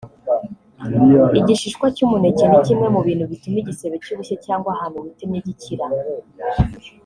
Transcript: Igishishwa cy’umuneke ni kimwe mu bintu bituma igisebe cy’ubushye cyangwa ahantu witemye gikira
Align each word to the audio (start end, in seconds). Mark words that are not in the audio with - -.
Igishishwa 1.39 1.85
cy’umuneke 1.95 2.43
ni 2.47 2.59
kimwe 2.65 2.87
mu 2.95 3.01
bintu 3.07 3.25
bituma 3.31 3.57
igisebe 3.61 3.95
cy’ubushye 4.03 4.35
cyangwa 4.45 4.69
ahantu 4.75 4.97
witemye 5.03 5.39
gikira 5.47 5.85